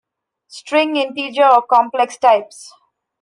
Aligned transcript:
String, 0.47 0.95
Integer, 0.95 1.45
or 1.45 1.61
complex 1.61 2.17
types. 2.17 2.73